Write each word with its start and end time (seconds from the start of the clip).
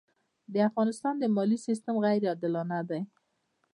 د 0.53 0.55
افغانستان 0.69 1.13
د 1.19 1.23
مالیې 1.35 1.59
سېستم 1.67 1.95
غیرې 2.03 2.27
عادلانه 2.31 2.79
دی. 2.89 3.01